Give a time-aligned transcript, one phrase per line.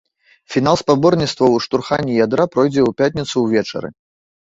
[0.53, 3.97] Фінал спаборніцтваў у штурханні ядра пройдзе ў пятніцу ўвечары.